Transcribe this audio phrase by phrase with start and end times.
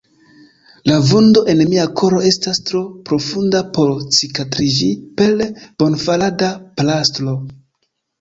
[0.91, 4.87] La vundo en mia koro estas tro profunda por cikatriĝi
[5.21, 5.37] per
[5.85, 6.49] bonfarada
[6.81, 7.37] plastro.